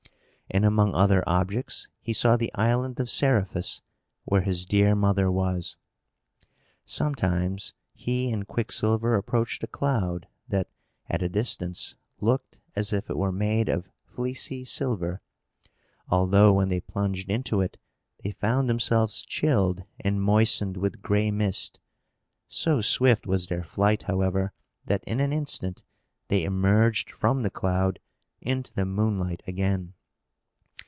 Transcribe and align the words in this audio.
And, 0.53 0.65
among 0.65 0.93
other 0.93 1.23
objects, 1.25 1.87
he 2.01 2.11
saw 2.11 2.35
the 2.35 2.53
island 2.55 2.99
of 2.99 3.09
Seriphus, 3.09 3.81
where 4.25 4.41
his 4.41 4.65
dear 4.65 4.95
mother 4.95 5.31
was. 5.31 5.77
Sometimes 6.83 7.73
he 7.93 8.33
and 8.33 8.45
Quicksilver 8.45 9.15
approached 9.15 9.63
a 9.63 9.67
cloud, 9.67 10.27
that, 10.49 10.67
at 11.07 11.21
a 11.21 11.29
distance, 11.29 11.95
looked 12.19 12.59
as 12.75 12.91
if 12.91 13.09
it 13.09 13.15
were 13.15 13.31
made 13.31 13.69
of 13.69 13.89
fleecy 14.03 14.65
silver; 14.65 15.21
although, 16.09 16.51
when 16.51 16.67
they 16.67 16.81
plunged 16.81 17.29
into 17.29 17.61
it, 17.61 17.77
they 18.21 18.31
found 18.31 18.69
themselves 18.69 19.21
chilled 19.21 19.85
and 20.01 20.21
moistened 20.21 20.75
with 20.75 21.01
gray 21.01 21.31
mist. 21.31 21.79
So 22.49 22.81
swift 22.81 23.25
was 23.25 23.47
their 23.47 23.63
flight, 23.63 24.03
however, 24.03 24.51
that, 24.85 25.01
in 25.05 25.21
an 25.21 25.31
instant, 25.31 25.83
they 26.27 26.43
emerged 26.43 27.09
from 27.09 27.43
the 27.43 27.49
cloud 27.49 27.99
into 28.41 28.73
the 28.73 28.83
moonlight 28.85 29.43
again. 29.47 29.93